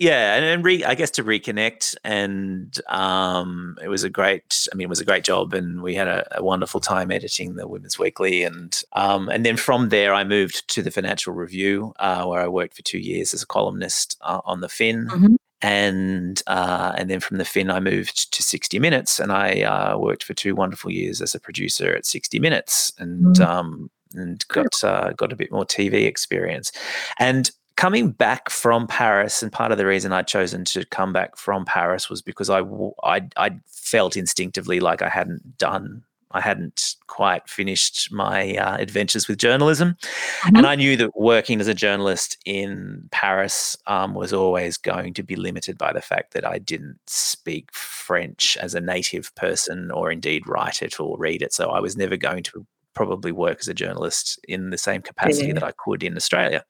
[0.00, 4.66] yeah, and, and re, I guess to reconnect, and um, it was a great.
[4.72, 7.54] I mean, it was a great job, and we had a, a wonderful time editing
[7.54, 11.92] the Women's Weekly, and um, and then from there, I moved to the Financial Review,
[12.00, 15.36] uh, where I worked for two years as a columnist uh, on the Fin, Mhm.
[15.64, 19.96] And uh, and then from the Fin, I moved to 60 Minutes, and I uh,
[19.96, 23.46] worked for two wonderful years as a producer at 60 Minutes, and Mm.
[23.46, 26.70] um, and got uh, got a bit more TV experience,
[27.18, 31.34] and coming back from Paris, and part of the reason I'd chosen to come back
[31.38, 32.60] from Paris was because I
[33.02, 36.02] I, I felt instinctively like I hadn't done
[36.34, 40.56] I hadn't quite finished my uh, adventures with journalism, mm-hmm.
[40.56, 45.22] and I knew that working as a journalist in Paris um, was always going to
[45.22, 50.10] be limited by the fact that I didn't speak French as a native person, or
[50.10, 51.52] indeed write it or read it.
[51.52, 55.48] So I was never going to probably work as a journalist in the same capacity
[55.48, 55.54] yeah.
[55.54, 56.64] that I could in Australia.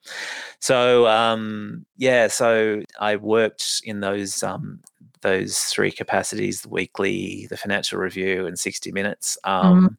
[0.59, 4.81] So um, yeah, so I worked in those um,
[5.24, 9.37] those three capacities: the weekly, the Financial Review, and sixty Minutes.
[9.42, 9.94] Um, mm-hmm.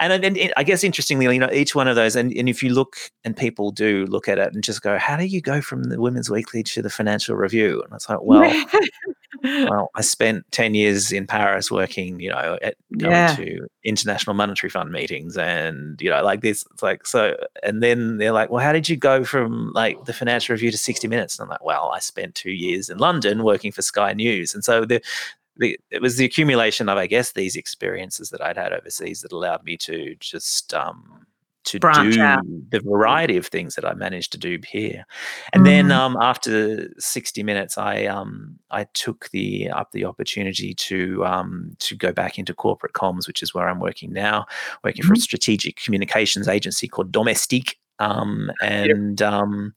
[0.00, 2.74] And then I guess interestingly, you know, each one of those, and, and if you
[2.74, 5.84] look, and people do look at it and just go, "How do you go from
[5.84, 8.66] the Women's Weekly to the Financial Review?" And it's like, well.
[9.42, 13.34] well, I spent 10 years in Paris working, you know, at going yeah.
[13.36, 18.18] to international monetary fund meetings and, you know, like this, it's like, so, and then
[18.18, 21.38] they're like, well, how did you go from like the financial review to 60 minutes?
[21.38, 24.54] And I'm like, well, I spent two years in London working for Sky News.
[24.54, 25.00] And so the,
[25.56, 29.32] the, it was the accumulation of, I guess, these experiences that I'd had overseas that
[29.32, 31.19] allowed me to just, um,
[31.64, 32.42] to Branch do out.
[32.70, 35.04] the variety of things that I managed to do here.
[35.52, 35.66] And mm.
[35.66, 36.16] then mm-hmm.
[36.16, 41.96] um, after 60 minutes, I um, I took the up the opportunity to um, to
[41.96, 44.46] go back into corporate comms, which is where I'm working now,
[44.84, 45.06] working mm.
[45.06, 45.22] for a mm-hmm.
[45.22, 47.78] strategic communications agency called Domestique.
[48.00, 49.32] Um, and yep.
[49.32, 49.74] um,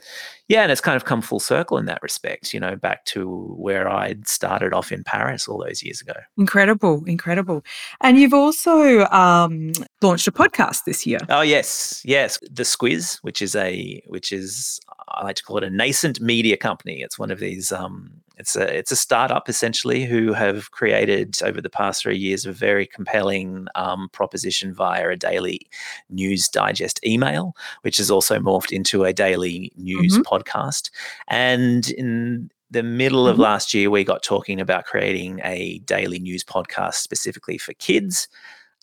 [0.48, 3.54] yeah, and it's kind of come full circle in that respect, you know, back to
[3.58, 6.14] where I'd started off in Paris all those years ago.
[6.38, 7.64] Incredible, incredible.
[8.02, 11.20] And you've also um, launched a podcast this year.
[11.30, 15.64] Oh yes, yes, the Squiz, which is a which is I like to call it
[15.66, 17.02] a nascent media company.
[17.02, 21.62] It's one of these um, it's a it's a startup essentially who have created over
[21.62, 25.62] the past three years a very compelling um, proposition via a daily
[26.10, 30.34] news digest email, which has also morphed into a daily news mm-hmm.
[30.34, 30.90] podcast.
[31.28, 33.44] And in the middle of mm-hmm.
[33.44, 38.28] last year, we got talking about creating a daily news podcast specifically for kids.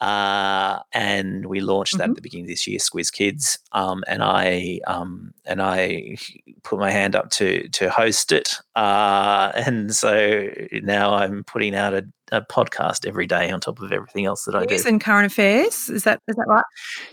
[0.00, 2.12] Uh, and we launched that mm-hmm.
[2.12, 3.58] at the beginning of this year, Squiz Kids.
[3.72, 6.16] Um, and I um, and I
[6.62, 8.54] put my hand up to to host it.
[8.74, 10.48] Uh, and so
[10.82, 14.54] now I'm putting out a, a, podcast every day on top of everything else that
[14.54, 14.74] I do.
[14.74, 15.90] News and current affairs.
[15.90, 16.64] Is that is that right?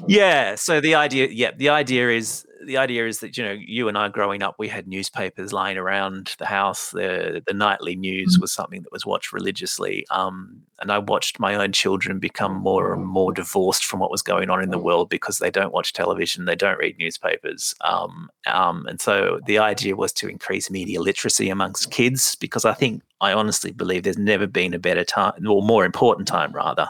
[0.07, 0.55] Yeah.
[0.55, 3.97] So the idea, yeah, the idea is the idea is that you know you and
[3.97, 8.41] I growing up we had newspapers lying around the house the the nightly news mm-hmm.
[8.41, 12.93] was something that was watched religiously um, and I watched my own children become more
[12.93, 15.93] and more divorced from what was going on in the world because they don't watch
[15.93, 21.01] television they don't read newspapers um, um, and so the idea was to increase media
[21.01, 25.47] literacy amongst kids because I think I honestly believe there's never been a better time
[25.47, 26.89] or more important time rather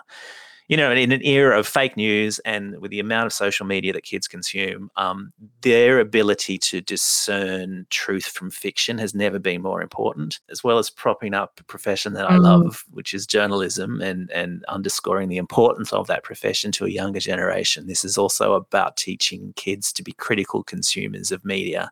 [0.67, 3.93] you know, in an era of fake news and with the amount of social media
[3.93, 9.81] that kids consume, um, their ability to discern truth from fiction has never been more
[9.81, 12.41] important, as well as propping up a profession that I mm.
[12.41, 17.21] love, which is journalism, and and underscoring the importance of that profession to a younger
[17.21, 17.87] generation.
[17.87, 21.91] This is also about teaching kids to be critical consumers of media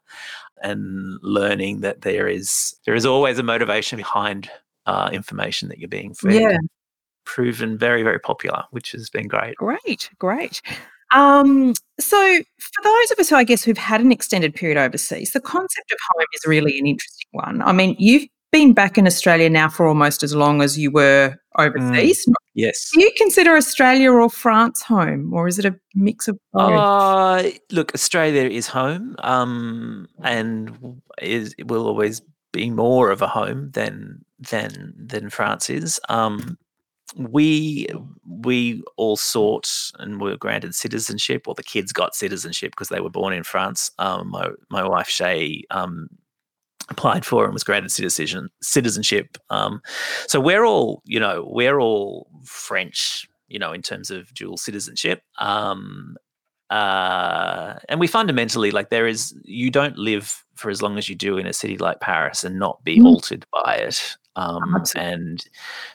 [0.62, 4.50] and learning that there is there is always a motivation behind
[4.86, 6.34] uh, information that you're being fed.
[6.34, 6.58] Yeah
[7.26, 9.56] proven very, very popular, which has been great.
[9.56, 10.62] Great, great.
[11.12, 15.34] Um, so, for those of us who I guess who've had an extended period overseas,
[15.34, 17.62] the concept of home is really an interesting one.
[17.62, 21.36] I mean, you've been back in Australia now for almost as long as you were
[21.58, 22.26] overseas.
[22.26, 22.90] Mm, yes.
[22.94, 26.72] Do you consider Australia or France home, or is it a mix of both?
[26.72, 33.28] Uh, look, Australia is home, um, and is it will always be more of a
[33.28, 36.00] home than than than France is.
[36.10, 36.58] Um,
[37.16, 37.88] we
[38.28, 43.10] we all sought and were granted citizenship, or the kids got citizenship because they were
[43.10, 43.92] born in France.
[44.00, 46.10] Um, my my wife Shay um,
[46.90, 49.38] applied for and was granted citizen citizenship.
[49.50, 49.82] Um,
[50.28, 55.22] so we're all, you know, we're all French, you know, in terms of dual citizenship.
[55.40, 56.18] Um,
[56.70, 61.16] uh, and we fundamentally like there is you don't live for as long as you
[61.16, 63.06] do in a city like Paris and not be mm.
[63.06, 65.46] altered by it um, and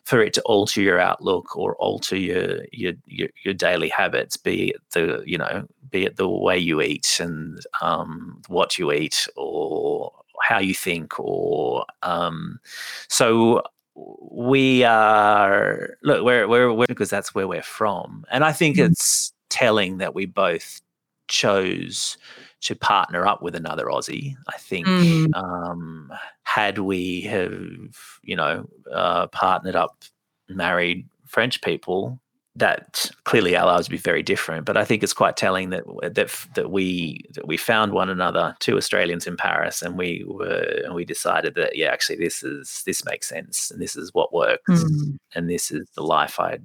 [0.05, 4.70] for it to alter your outlook or alter your, your, your your daily habits, be
[4.70, 9.26] it the you know be it the way you eat and um, what you eat
[9.37, 12.59] or how you think or um,
[13.09, 13.62] so
[13.94, 18.90] we are look we're, we're, we're because that's where we're from and i think mm-hmm.
[18.92, 20.81] it's telling that we both
[21.29, 22.16] chose
[22.62, 24.35] to partner up with another Aussie.
[24.49, 25.35] I think mm.
[25.35, 27.53] um, had we have
[28.23, 30.05] you know uh, partnered up,
[30.49, 32.20] married French people,
[32.57, 34.66] that clearly our lives would be very different.
[34.66, 38.55] But I think it's quite telling that that that we that we found one another,
[38.61, 42.83] two Australians in Paris, and we were and we decided that yeah, actually this is
[42.87, 45.16] this makes sense, and this is what works, mm.
[45.35, 46.59] and this is the life I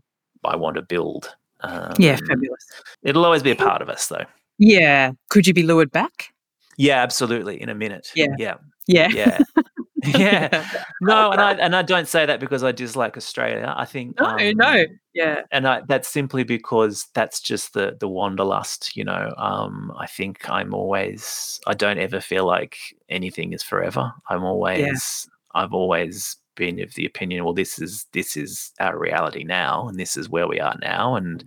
[0.43, 2.65] I want to build Um, Yeah, fabulous.
[3.03, 4.25] It'll always be a part of us, though.
[4.57, 5.11] Yeah.
[5.29, 6.33] Could you be lured back?
[6.77, 7.61] Yeah, absolutely.
[7.61, 8.11] In a minute.
[8.15, 8.35] Yeah.
[8.37, 8.55] Yeah.
[8.87, 9.07] Yeah.
[9.09, 9.39] Yeah.
[10.17, 10.67] yeah.
[11.01, 13.73] No, and I and I don't say that because I dislike Australia.
[13.75, 14.85] I think No, um, no.
[15.13, 15.41] Yeah.
[15.51, 20.49] and I, that's simply because that's just the the wanderlust you know um i think
[20.49, 22.77] i'm always i don't ever feel like
[23.07, 28.35] anything is forever i'm always i've always been of the opinion well this is this
[28.35, 31.43] is our reality now and this is where we are now and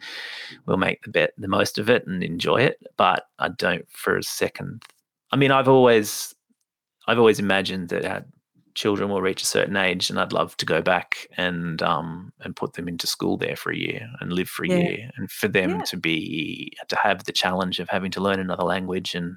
[0.66, 4.16] we'll make the bet the most of it and enjoy it but i don't for
[4.16, 4.82] a second
[5.32, 6.34] i mean i've always
[7.06, 8.24] i've always imagined that our
[8.74, 12.54] children will reach a certain age and I'd love to go back and um and
[12.54, 14.76] put them into school there for a year and live for a Yeah.
[14.76, 15.82] year and for them Yeah.
[15.86, 19.36] to be to have the challenge of having to learn another language and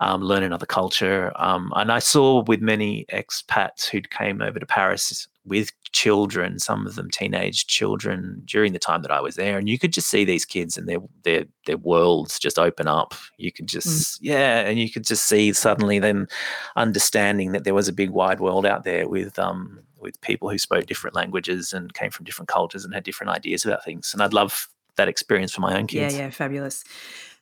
[0.00, 4.66] um, learn another culture um, and I saw with many expats who came over to
[4.66, 9.58] Paris with children some of them teenage children during the time that I was there
[9.58, 13.14] and you could just see these kids and their their their worlds just open up
[13.38, 16.28] you could just yeah and you could just see suddenly them
[16.76, 20.58] understanding that there was a big wide world out there with um with people who
[20.58, 24.22] spoke different languages and came from different cultures and had different ideas about things and
[24.22, 24.68] i'd love
[25.00, 26.14] that experience for my own kids.
[26.14, 26.84] Yeah, yeah, fabulous.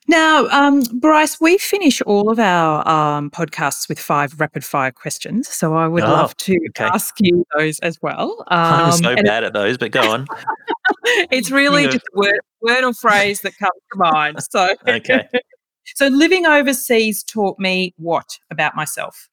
[0.09, 5.49] Now, um, Bryce, we finish all of our um, podcasts with five rapid fire questions.
[5.49, 6.87] So I would Oh, love to okay.
[6.87, 8.43] ask you those as well.
[8.49, 10.27] i'm Um, so bad at those but go on
[11.31, 11.91] it's really know.
[11.93, 14.43] just a word, word or phrase that comes to mind.
[14.51, 15.29] So, okay
[15.95, 19.29] so living overseas taught me what about myself?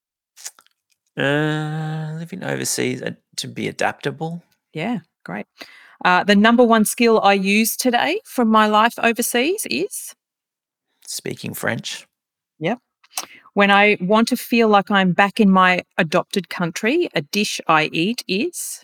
[1.17, 5.45] uh living overseas uh, to be adaptable Yeah, great.
[6.03, 10.13] Uh, the number one skill I use today from my life overseas is
[11.15, 12.05] speaking french
[12.59, 12.79] Yep.
[13.53, 17.85] when I want to feel like I'm back in my adopted country, a dish I
[17.91, 18.83] eat is.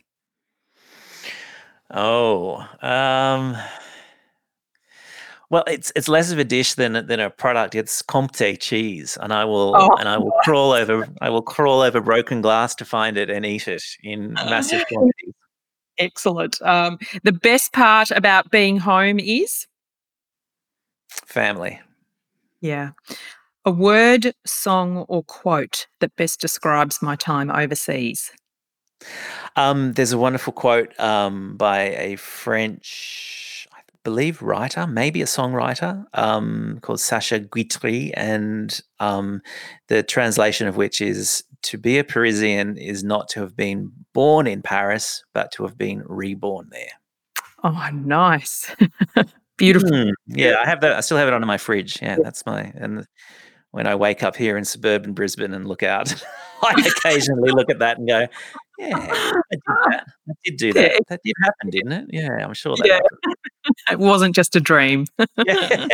[1.94, 3.58] Oh, um,
[5.50, 7.76] well, it's it's less of a dish than a- than a product.
[7.76, 11.82] It's Comté cheese, and I will Oh, and I will crawl over I will crawl
[11.82, 15.34] over broken glass to find it and eat it in massive quantities.
[15.98, 16.62] Excellent.
[16.62, 19.68] Um, the best part about being home is,
[21.26, 21.80] Family.
[22.62, 22.92] Yeah,
[23.66, 28.32] a word, song, or quote that best describes my time overseas.
[29.56, 36.06] Um, there's a wonderful quote um, by a French, I believe, writer, maybe a songwriter,
[36.14, 39.42] um, called Sacha Guitry, and um,
[39.88, 44.48] the translation of which is "To be a Parisian is not to have been born
[44.48, 46.94] in Paris, but to have been reborn there."
[47.64, 48.74] Oh, nice.
[49.62, 49.90] Beautiful.
[49.90, 50.94] Hmm, Yeah, I have that.
[50.94, 52.02] I still have it on my fridge.
[52.02, 53.06] Yeah, that's my and.
[53.74, 56.14] When I wake up here in suburban Brisbane and look out,
[56.62, 58.28] I occasionally look at that and go,
[58.78, 60.04] "Yeah, I did that.
[60.30, 61.02] I did do that.
[61.08, 62.06] That did happen, didn't it?
[62.10, 63.00] Yeah, I'm sure that Yeah.
[63.90, 65.06] It wasn't just a dream.
[65.48, 65.88] Yeah.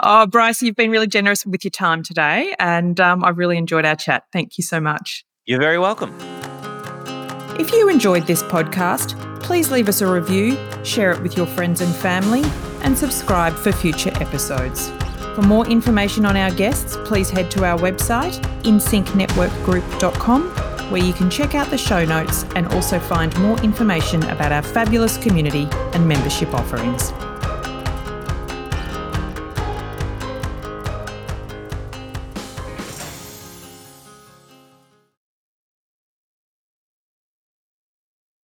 [0.00, 3.84] oh, Bryce, you've been really generous with your time today, and um, I've really enjoyed
[3.84, 4.24] our chat.
[4.32, 5.24] Thank you so much.
[5.44, 6.12] You're very welcome.
[7.58, 11.82] If you enjoyed this podcast, please leave us a review, share it with your friends
[11.82, 12.42] and family,
[12.82, 14.88] and subscribe for future episodes.
[15.34, 20.42] For more information on our guests, please head to our website, insyncnetworkgroup.com,
[20.90, 24.62] where you can check out the show notes and also find more information about our
[24.62, 27.12] fabulous community and membership offerings.